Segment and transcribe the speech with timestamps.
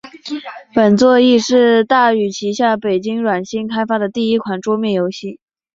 [0.73, 5.39] 本作亦是大宇旗下北京软星开发的第一款桌面游戏。